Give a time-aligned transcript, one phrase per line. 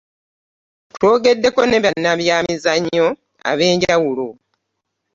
[0.93, 3.07] Twogeddeko ne bannabyamizannyo
[3.49, 4.27] ab'enjawulo.